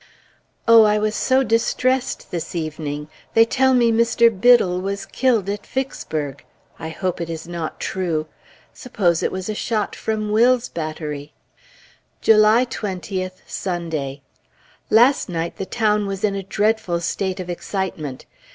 Oh, 0.67 0.81
I 0.83 0.97
was 0.97 1.13
so 1.13 1.43
distressed 1.43 2.31
this 2.31 2.55
evening! 2.55 3.07
They 3.35 3.45
tell 3.45 3.75
me 3.75 3.91
Mr. 3.91 4.31
Biddle 4.31 4.81
was 4.81 5.05
killed 5.05 5.47
at 5.47 5.63
Vicksburg. 5.67 6.43
I 6.79 6.89
hope 6.89 7.21
it 7.21 7.29
is 7.29 7.47
not 7.47 7.79
true. 7.79 8.25
Suppose 8.73 9.21
it 9.21 9.31
was 9.31 9.47
a 9.47 9.53
shot 9.53 9.95
from 9.95 10.31
Will's 10.31 10.69
battery? 10.69 11.33
July 12.19 12.65
20th, 12.65 13.43
Sunday. 13.45 14.23
Last 14.89 15.29
night 15.29 15.57
the 15.57 15.67
town 15.67 16.07
was 16.07 16.23
in 16.23 16.33
a 16.33 16.41
dreadful 16.41 16.99
state 16.99 17.39
of 17.39 17.47
excitement. 17.47 18.25